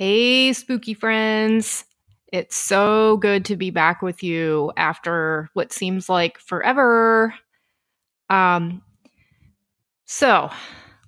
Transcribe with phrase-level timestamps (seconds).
[0.00, 1.84] Hey, spooky friends.
[2.32, 7.34] It's so good to be back with you after what seems like forever.
[8.30, 8.80] Um,
[10.06, 10.48] so,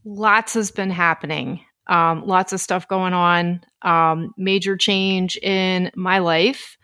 [0.04, 1.64] lots has been happening.
[1.86, 3.62] Um, lots of stuff going on.
[3.80, 6.76] Um, major change in my life.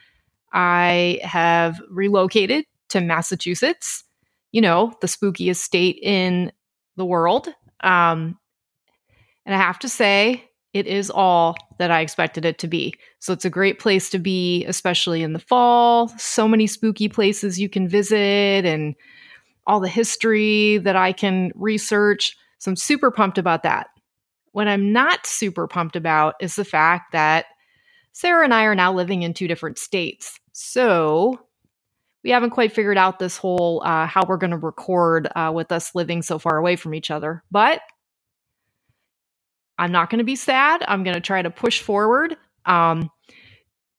[0.51, 4.03] I have relocated to Massachusetts,
[4.51, 6.53] you know, the spookiest state in
[6.97, 7.49] the world.
[7.81, 8.39] Um,
[9.45, 10.48] and I have to say,
[10.79, 12.95] it is all that I expected it to be.
[13.19, 16.09] So it's a great place to be, especially in the fall.
[16.19, 18.95] So many spooky places you can visit and
[19.67, 22.37] all the history that I can research.
[22.59, 23.89] So I'm super pumped about that.
[24.53, 27.47] What I'm not super pumped about is the fact that
[28.13, 30.39] Sarah and I are now living in two different states.
[30.53, 31.41] So
[32.25, 35.71] we haven't quite figured out this whole uh, how we're going to record uh, with
[35.71, 37.43] us living so far away from each other.
[37.51, 37.81] But
[39.79, 40.85] I'm not going to be sad.
[40.89, 42.37] I'm going to try to push forward.
[42.67, 43.11] Um,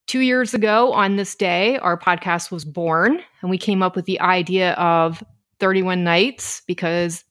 [0.08, 4.05] two years ago on this day, our podcast was born, and we came up with
[4.05, 5.23] the idea of
[5.59, 7.23] 31 nights because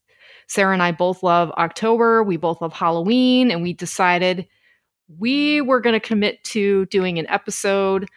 [0.47, 2.23] Sarah and I both love October.
[2.23, 4.49] We both love Halloween, and we decided
[5.19, 8.09] we were going to commit to doing an episode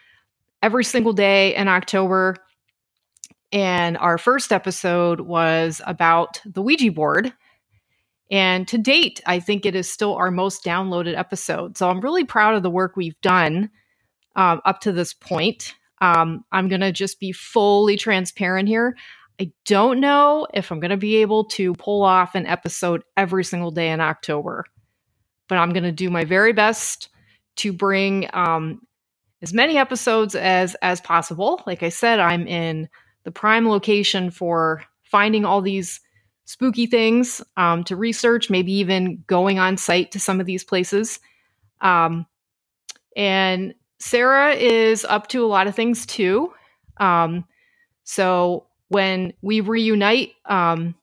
[0.62, 2.36] every single day in October.
[3.50, 7.32] And our first episode was about the Ouija board
[8.32, 11.76] and to date, I think it is still our most downloaded episode.
[11.76, 13.70] So I'm really proud of the work we've done
[14.34, 15.74] um, up to this point.
[16.00, 18.96] Um, I'm going to just be fully transparent here.
[19.38, 23.44] I don't know if I'm going to be able to pull off an episode every
[23.44, 24.64] single day in October,
[25.46, 27.10] but I'm going to do my very best
[27.56, 28.80] to bring um,
[29.42, 31.62] as many episodes as as possible.
[31.66, 32.88] Like I said, I'm in
[33.24, 36.00] the prime location for finding all these
[36.44, 41.20] spooky things um, to research, maybe even going on site to some of these places.
[41.80, 42.26] Um,
[43.16, 46.52] and Sarah is up to a lot of things too.
[46.98, 47.44] Um,
[48.04, 50.94] so when we reunite, um,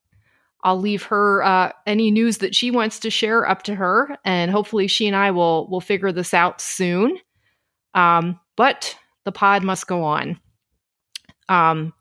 [0.64, 4.52] I'll leave her uh, any news that she wants to share up to her, and
[4.52, 7.18] hopefully she and I will will figure this out soon.
[7.94, 10.40] Um, but the pod must go on.
[11.48, 11.94] Um,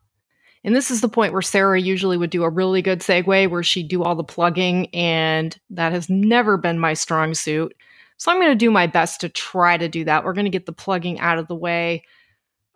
[0.65, 3.63] and this is the point where Sarah usually would do a really good segue where
[3.63, 7.75] she'd do all the plugging, and that has never been my strong suit.
[8.17, 10.25] So I'm going to do my best to try to do that.
[10.25, 12.03] We're going to get the plugging out of the way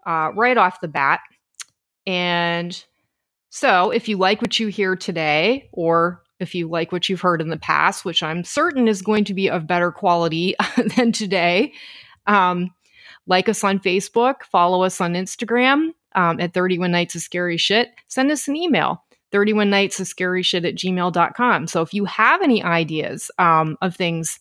[0.06, 1.21] uh, right off the bat.
[2.06, 2.84] And
[3.50, 7.41] so if you like what you hear today, or if you like what you've heard
[7.41, 10.54] in the past, which I'm certain is going to be of better quality
[10.97, 11.72] than today,
[12.26, 12.71] um,
[13.26, 17.91] like us on Facebook, follow us on Instagram, um, at 31 nights of scary shit,
[18.09, 19.05] send us an email.
[19.33, 21.67] 31 nights of scary shit at gmail.com.
[21.67, 24.39] So if you have any ideas um, of things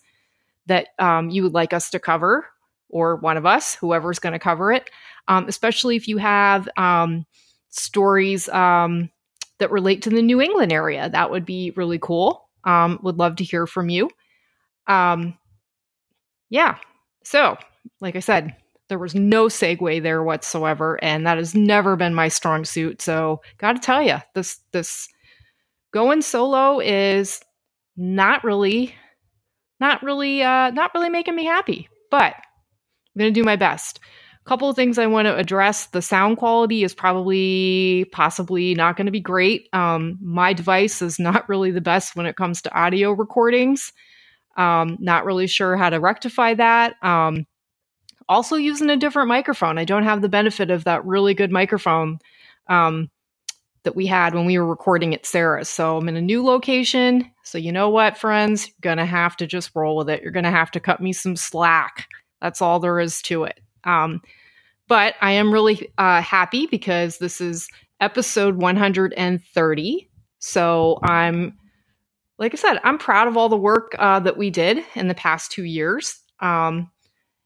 [0.66, 2.46] that um, you would like us to cover,
[2.90, 4.90] or one of us, whoever's going to cover it,
[5.26, 7.24] um, especially if you have um,
[7.70, 9.10] stories um,
[9.58, 12.48] that relate to the New England area, that would be really cool.
[12.64, 14.10] Um, would love to hear from you.
[14.88, 16.76] yeah.
[17.24, 17.56] So,
[18.00, 18.54] like I said,
[18.92, 23.00] there was no segue there whatsoever, and that has never been my strong suit.
[23.00, 25.08] So, got to tell you, this this
[25.94, 27.40] going solo is
[27.96, 28.94] not really,
[29.80, 31.88] not really, uh, not really making me happy.
[32.10, 33.98] But I'm to do my best.
[34.44, 35.86] A couple of things I want to address.
[35.86, 39.70] The sound quality is probably, possibly not going to be great.
[39.72, 43.90] Um, my device is not really the best when it comes to audio recordings.
[44.58, 47.02] Um, not really sure how to rectify that.
[47.02, 47.46] Um,
[48.28, 49.78] also using a different microphone.
[49.78, 52.18] I don't have the benefit of that really good microphone
[52.68, 53.10] um,
[53.84, 55.68] that we had when we were recording at Sarah's.
[55.68, 57.30] So I'm in a new location.
[57.42, 58.68] So you know what, friends?
[58.68, 60.22] You're gonna have to just roll with it.
[60.22, 62.08] You're gonna have to cut me some slack.
[62.40, 63.60] That's all there is to it.
[63.84, 64.20] Um,
[64.88, 67.68] but I am really uh, happy because this is
[68.00, 70.10] episode 130.
[70.38, 71.56] So I'm,
[72.38, 75.14] like I said, I'm proud of all the work uh, that we did in the
[75.14, 76.20] past two years.
[76.40, 76.90] Um,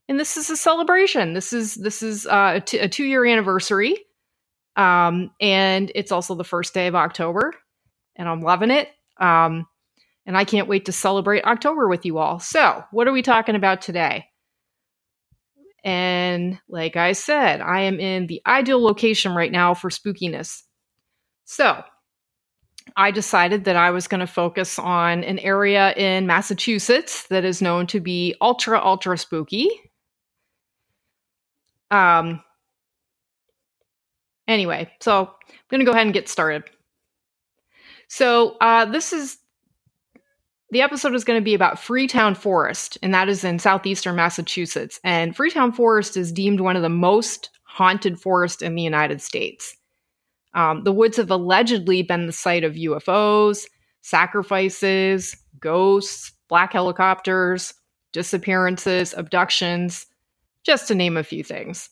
[0.08, 1.32] and this is a celebration.
[1.32, 3.96] This is this is uh, two year anniversary,
[4.76, 7.52] um, and it's also the first day of October,
[8.14, 8.88] and I'm loving it.
[9.18, 9.66] Um,
[10.26, 12.40] and I can't wait to celebrate October with you all.
[12.40, 14.26] So, what are we talking about today?
[15.84, 20.62] And like I said, I am in the ideal location right now for spookiness.
[21.44, 21.82] So,
[22.96, 27.62] I decided that I was going to focus on an area in Massachusetts that is
[27.62, 29.68] known to be ultra, ultra spooky.
[31.90, 32.42] Um,
[34.48, 36.64] anyway, so I'm going to go ahead and get started.
[38.08, 39.38] So uh, this is
[40.70, 45.00] the episode is going to be about Freetown Forest, and that is in southeastern Massachusetts.
[45.04, 49.76] And Freetown Forest is deemed one of the most haunted forests in the United States.
[50.54, 53.66] Um, the woods have allegedly been the site of UFOs,
[54.00, 57.74] sacrifices, ghosts, black helicopters,
[58.12, 60.06] disappearances, abductions,
[60.66, 61.88] just to name a few things.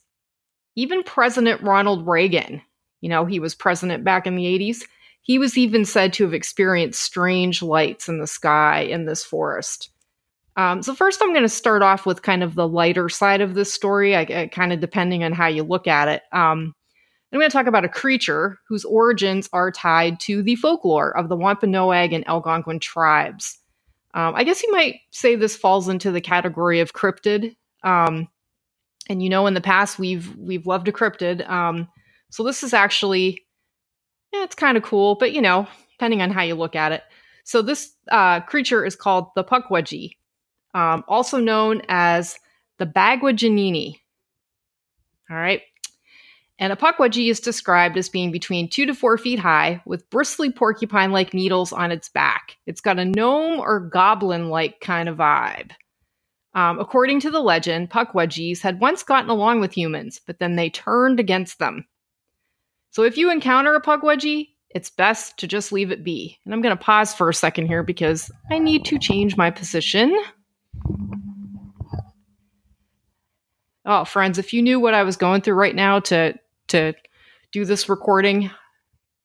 [0.75, 2.61] Even President Ronald Reagan,
[3.00, 4.82] you know, he was president back in the 80s,
[5.23, 9.91] he was even said to have experienced strange lights in the sky in this forest.
[10.56, 13.55] Um, so, first, I'm going to start off with kind of the lighter side of
[13.55, 16.23] this story, I, I, kind of depending on how you look at it.
[16.32, 16.75] Um,
[17.32, 21.29] I'm going to talk about a creature whose origins are tied to the folklore of
[21.29, 23.59] the Wampanoag and Algonquin tribes.
[24.15, 27.56] Um, I guess you might say this falls into the category of cryptid.
[27.82, 28.29] Um,
[29.09, 31.49] and you know, in the past we've we've loved a cryptid.
[31.49, 31.89] Um,
[32.31, 33.45] so this is actually
[34.33, 37.03] yeah, it's kind of cool, but you know, depending on how you look at it.
[37.45, 40.17] So this uh, creature is called the Pukwudgie,
[40.75, 42.39] um, also known as
[42.79, 43.97] the Bagwajanini.
[45.31, 45.62] All right.
[46.59, 50.53] And a pukwudgie is described as being between two to four feet high with bristly
[50.53, 52.56] porcupine like needles on its back.
[52.67, 55.73] It's got a gnome or goblin like kind of vibe.
[56.55, 60.71] Um, according to the legend, pukwudgies had once gotten along with humans, but then they
[60.71, 61.85] turned against them.
[62.91, 66.39] So if you encounter a pukwudgie, it's best to just leave it be.
[66.45, 69.51] And I'm going to pause for a second here because I need to change my
[69.51, 70.17] position.
[73.85, 76.35] Oh, friends, if you knew what I was going through right now to
[76.69, 76.95] to
[77.53, 78.51] do this recording,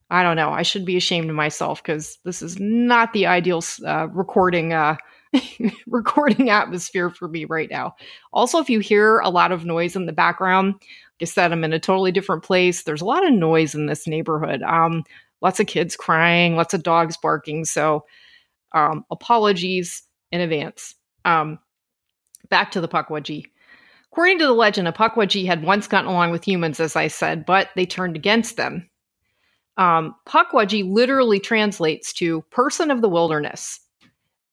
[0.10, 0.50] I don't know.
[0.50, 4.98] I should be ashamed of myself because this is not the ideal uh, recording uh,
[5.88, 7.96] recording atmosphere for me right now.
[8.34, 10.76] Also, if you hear a lot of noise in the background,
[11.22, 12.84] I said, I'm in a totally different place.
[12.84, 14.62] There's a lot of noise in this neighborhood.
[14.64, 15.04] Um,
[15.42, 17.66] lots of kids crying, lots of dogs barking.
[17.66, 18.06] So,
[18.74, 20.96] um, apologies in advance.
[21.26, 21.60] Um,
[22.50, 23.46] back to the Pukwudgie.
[24.12, 27.46] According to the legend, a Pukwudgie had once gotten along with humans, as I said,
[27.46, 28.90] but they turned against them.
[29.78, 33.80] Um, Pukwudgie literally translates to person of the wilderness.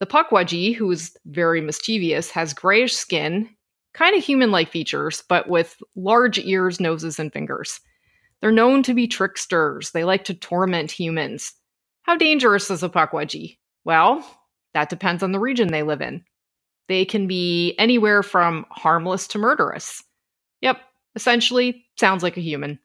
[0.01, 3.49] The Pukwudgie, who is very mischievous, has grayish skin
[3.95, 7.81] kind of human like features, but with large ears, noses, and fingers.
[8.41, 9.93] They're known to be tricksters.
[9.93, 11.55] They like to torment humans.
[12.03, 13.57] How dangerous is a Pukwudgie?
[13.85, 14.25] Well,
[14.75, 16.23] that depends on the region they live in.
[16.89, 20.05] They can be anywhere from harmless to murderous.
[20.61, 20.79] Yep,
[21.15, 22.79] essentially, sounds like a human.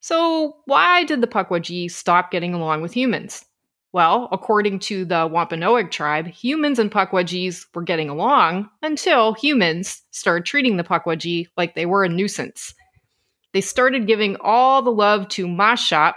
[0.00, 3.44] So, why did the Pukwudgie stop getting along with humans?
[3.92, 10.44] Well, according to the Wampanoag tribe, humans and Pukwudgies were getting along until humans started
[10.44, 12.72] treating the Pukwudgie like they were a nuisance.
[13.52, 16.14] They started giving all the love to Maushop,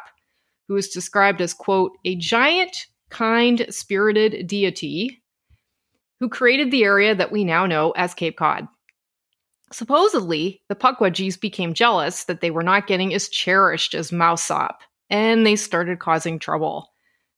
[0.67, 5.23] who is described as, quote, a giant, kind, spirited deity
[6.19, 8.67] who created the area that we now know as Cape Cod.
[9.71, 14.75] Supposedly, the Pukwudgies became jealous that they were not getting as cherished as Maushop,
[15.09, 16.92] and they started causing trouble.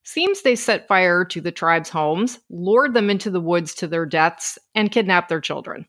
[0.05, 4.05] Seems they set fire to the tribe's homes, lured them into the woods to their
[4.05, 5.87] deaths, and kidnapped their children.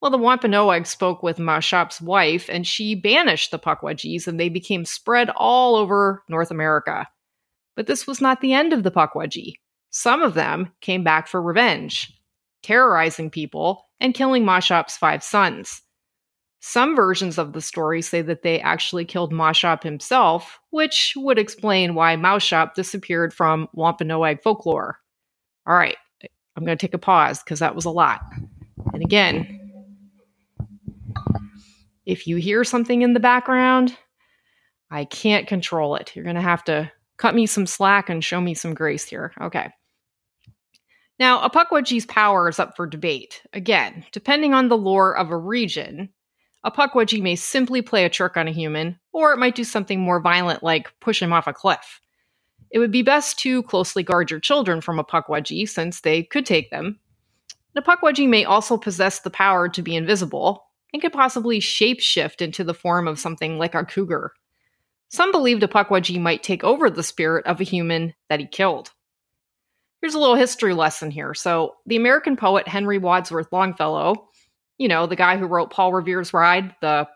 [0.00, 4.84] Well, the Wampanoag spoke with Maushop's wife, and she banished the Pukwudgies, and they became
[4.84, 7.06] spread all over North America.
[7.76, 9.54] But this was not the end of the Pukwudgie.
[9.90, 12.12] Some of them came back for revenge,
[12.64, 15.82] terrorizing people and killing Maushop's five sons.
[16.64, 21.96] Some versions of the story say that they actually killed Maushop himself, which would explain
[21.96, 25.00] why Maushop disappeared from Wampanoag folklore.
[25.66, 25.96] All right,
[26.56, 28.20] I'm going to take a pause because that was a lot.
[28.92, 29.72] And again,
[32.06, 33.96] if you hear something in the background,
[34.88, 36.14] I can't control it.
[36.14, 39.32] You're going to have to cut me some slack and show me some grace here.
[39.40, 39.68] Okay.
[41.18, 43.42] Now, a Pukwudgie's power is up for debate.
[43.52, 46.10] Again, depending on the lore of a region,
[46.64, 50.00] a Pukwudgie may simply play a trick on a human, or it might do something
[50.00, 52.00] more violent like push him off a cliff.
[52.70, 56.46] It would be best to closely guard your children from a Pukwudgie since they could
[56.46, 56.98] take them.
[57.74, 62.64] The Pukwudgie may also possess the power to be invisible and could possibly shapeshift into
[62.64, 64.32] the form of something like a cougar.
[65.08, 68.92] Some believed a Pukwudgie might take over the spirit of a human that he killed.
[70.00, 71.34] Here's a little history lesson here.
[71.34, 74.28] So, the American poet Henry Wadsworth Longfellow
[74.78, 77.08] you know, the guy who wrote Paul Revere's Ride, the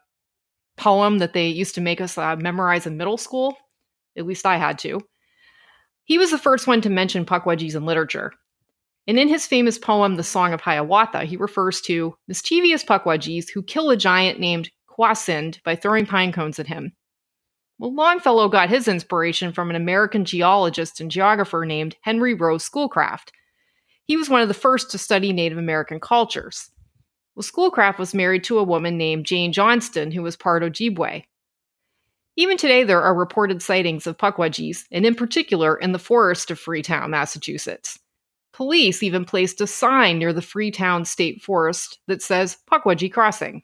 [0.77, 3.57] poem that they used to make us uh, memorize in middle school.
[4.17, 5.01] At least I had to.
[6.05, 8.33] He was the first one to mention pukwudgies in literature.
[9.09, 13.63] And in his famous poem, The Song of Hiawatha, he refers to mischievous pukwudgies who
[13.63, 16.93] kill a giant named Kwasind by throwing pine cones at him.
[17.79, 23.33] Well, Longfellow got his inspiration from an American geologist and geographer named Henry Rowe Schoolcraft,
[24.07, 26.71] He was one of the first to study Native American cultures.
[27.37, 31.25] Well, Schoolcraft was married to a woman named Jane Johnston, who was part Ojibwe.
[32.37, 36.59] Even today, there are reported sightings of Pukwudgies, and in particular in the forest of
[36.59, 37.99] Freetown, Massachusetts.
[38.55, 43.63] Police even placed a sign near the Freetown State Forest that says Pukwudgie Crossing.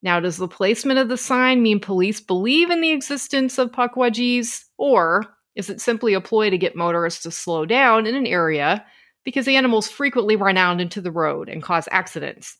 [0.00, 4.64] Now, does the placement of the sign mean police believe in the existence of Pukwudgies,
[4.78, 5.24] or
[5.56, 8.84] is it simply a ploy to get motorists to slow down in an area
[9.24, 12.58] because animals frequently run out into the road and cause accidents?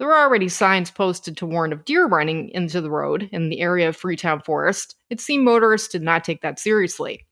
[0.00, 3.60] There were already signs posted to warn of deer running into the road in the
[3.60, 4.96] area of Freetown Forest.
[5.10, 7.26] It seemed motorists did not take that seriously.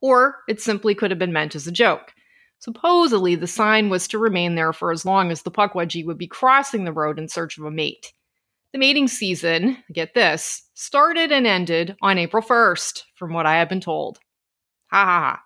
[0.00, 2.14] Or it simply could have been meant as a joke.
[2.60, 6.26] Supposedly, the sign was to remain there for as long as the Pukwudgie would be
[6.26, 8.14] crossing the road in search of a mate.
[8.72, 13.68] The mating season, get this, started and ended on April 1st, from what I have
[13.68, 14.18] been told.
[14.86, 15.42] Ha ha ha.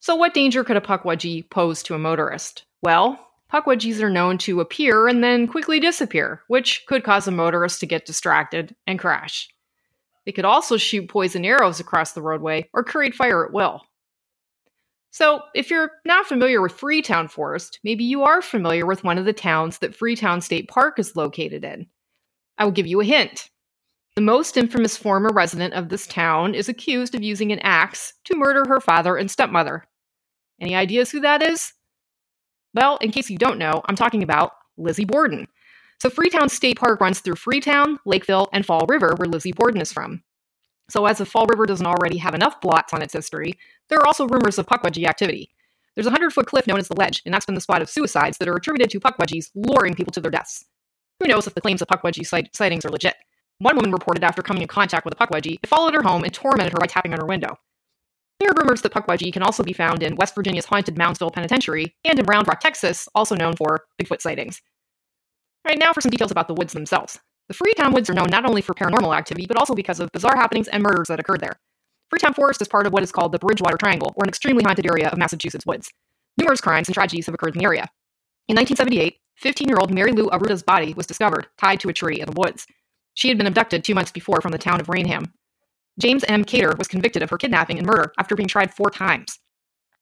[0.00, 2.64] So, what danger could a Pukwudgie pose to a motorist?
[2.82, 7.80] Well, Pukwudgies are known to appear and then quickly disappear, which could cause a motorist
[7.80, 9.48] to get distracted and crash.
[10.24, 13.82] They could also shoot poison arrows across the roadway or create fire at will.
[15.10, 19.26] So, if you're not familiar with Freetown Forest, maybe you are familiar with one of
[19.26, 21.86] the towns that Freetown State Park is located in.
[22.56, 23.50] I will give you a hint.
[24.16, 28.36] The most infamous former resident of this town is accused of using an axe to
[28.36, 29.84] murder her father and stepmother.
[30.58, 31.74] Any ideas who that is?
[32.74, 35.46] Well, in case you don't know, I'm talking about Lizzie Borden.
[36.00, 39.92] So, Freetown State Park runs through Freetown, Lakeville, and Fall River, where Lizzie Borden is
[39.92, 40.22] from.
[40.90, 44.06] So, as if Fall River doesn't already have enough blots on its history, there are
[44.06, 45.50] also rumors of Pukwudgie activity.
[45.94, 47.90] There's a 100 foot cliff known as the Ledge, and that's been the spot of
[47.90, 50.64] suicides that are attributed to Pukwudgies luring people to their deaths.
[51.20, 53.14] Who knows if the claims of Pukwudgie sight- sightings are legit?
[53.58, 56.32] One woman reported after coming in contact with a Pukwudgie, it followed her home and
[56.34, 57.58] tormented her by tapping on her window.
[58.40, 61.94] There are rumors that Pukwudgie can also be found in West Virginia's haunted Moundsville Penitentiary
[62.04, 64.60] and in Round Rock, Texas, also known for Bigfoot sightings.
[65.64, 67.20] All right, now for some details about the woods themselves.
[67.48, 70.36] The Freetown Woods are known not only for paranormal activity, but also because of bizarre
[70.36, 71.58] happenings and murders that occurred there.
[72.10, 74.86] Freetown Forest is part of what is called the Bridgewater Triangle, or an extremely haunted
[74.86, 75.90] area of Massachusetts woods.
[76.36, 77.88] Numerous crimes and tragedies have occurred in the area.
[78.48, 82.20] In 1978, 15 year old Mary Lou Arruda's body was discovered tied to a tree
[82.20, 82.66] in the woods.
[83.14, 85.32] She had been abducted two months before from the town of Raynham.
[86.00, 86.44] James M.
[86.44, 89.38] Kater was convicted of her kidnapping and murder after being tried four times.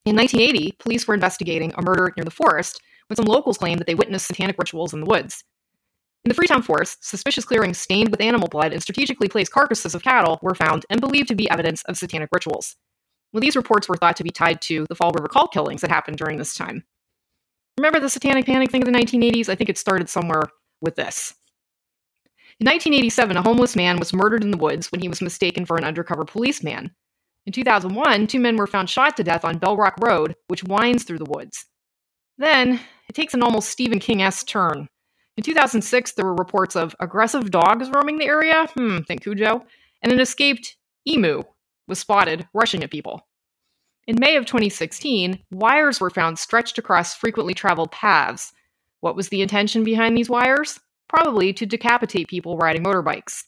[0.04, 3.86] In 1980, police were investigating a murder near the forest when some locals claimed that
[3.86, 5.44] they witnessed satanic rituals in the woods.
[6.24, 10.02] In the Freetown Forest, suspicious clearings stained with animal blood and strategically placed carcasses of
[10.02, 12.76] cattle were found and believed to be evidence of satanic rituals.
[13.32, 15.90] Well, these reports were thought to be tied to the Fall River cult killings that
[15.90, 16.84] happened during this time.
[17.78, 19.48] Remember the satanic panic thing of the 1980s?
[19.48, 20.42] I think it started somewhere
[20.82, 21.34] with this.
[22.60, 25.78] In 1987, a homeless man was murdered in the woods when he was mistaken for
[25.78, 26.90] an undercover policeman.
[27.46, 31.04] In 2001, two men were found shot to death on Bell Rock Road, which winds
[31.04, 31.64] through the woods.
[32.36, 34.88] Then, it takes an almost Stephen King esque turn.
[35.38, 39.64] In 2006, there were reports of aggressive dogs roaming the area, hmm, think Cujo,
[40.02, 40.76] and an escaped
[41.08, 41.42] emu
[41.88, 43.26] was spotted rushing at people.
[44.06, 48.52] In May of 2016, wires were found stretched across frequently traveled paths.
[49.00, 50.78] What was the intention behind these wires?
[51.10, 53.42] Probably to decapitate people riding motorbikes.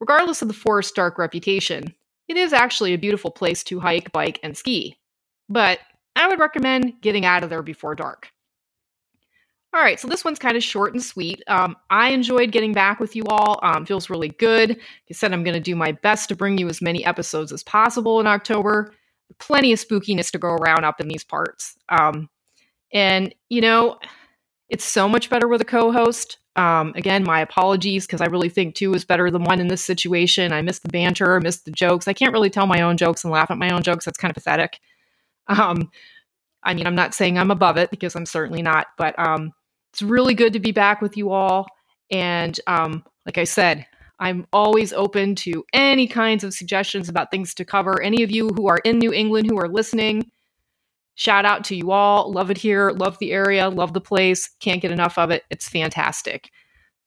[0.00, 1.94] Regardless of the forest's dark reputation,
[2.26, 4.96] it is actually a beautiful place to hike, bike, and ski.
[5.46, 5.80] But
[6.16, 8.30] I would recommend getting out of there before dark.
[9.74, 11.42] All right, so this one's kind of short and sweet.
[11.48, 13.60] Um, I enjoyed getting back with you all.
[13.62, 14.70] Um, feels really good.
[14.70, 17.52] Like I said, I'm going to do my best to bring you as many episodes
[17.52, 18.94] as possible in October.
[19.38, 21.76] Plenty of spookiness to go around up in these parts.
[21.90, 22.30] Um,
[22.90, 23.98] and, you know,
[24.70, 26.38] it's so much better with a co host.
[26.56, 29.84] Um, again, my apologies because I really think two is better than one in this
[29.84, 30.52] situation.
[30.52, 32.08] I miss the banter, miss the jokes.
[32.08, 34.04] I can't really tell my own jokes and laugh at my own jokes.
[34.04, 34.80] That's kind of pathetic.
[35.48, 35.90] Um,
[36.62, 39.52] I mean, I'm not saying I'm above it because I'm certainly not, but um,
[39.92, 41.66] it's really good to be back with you all.
[42.10, 43.86] And um, like I said,
[44.18, 48.02] I'm always open to any kinds of suggestions about things to cover.
[48.02, 50.30] Any of you who are in New England who are listening,
[51.20, 52.32] shout out to you all.
[52.32, 52.92] Love it here.
[52.92, 53.68] Love the area.
[53.68, 54.48] Love the place.
[54.58, 55.44] Can't get enough of it.
[55.50, 56.50] It's fantastic.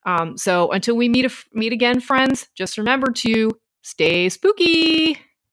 [0.05, 3.51] Um, so until we meet meet again, friends, just remember to
[3.81, 5.17] stay spooky.